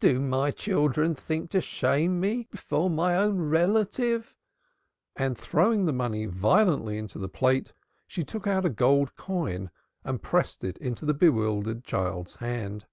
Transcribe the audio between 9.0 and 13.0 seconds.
coin and pressed it into the bewildered child's hand.